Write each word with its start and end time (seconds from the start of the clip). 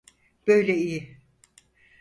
Böyle 0.47 0.73
iyi. 0.75 1.17